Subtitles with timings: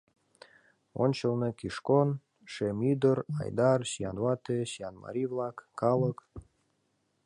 [1.03, 2.09] Ончылно: Кишкон,
[2.53, 6.17] Шемӱдыр, Айдар, сӱанвате, сӱанмарий-влак, калык.